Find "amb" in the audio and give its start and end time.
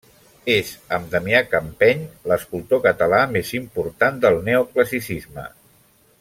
0.95-1.11